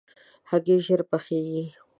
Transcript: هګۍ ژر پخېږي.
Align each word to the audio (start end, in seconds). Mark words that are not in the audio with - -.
هګۍ 0.49 0.77
ژر 0.85 1.01
پخېږي. 1.09 1.63